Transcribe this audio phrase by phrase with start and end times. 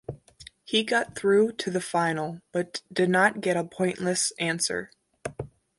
[0.63, 4.89] He got through to the final but did not get a Pointless answer.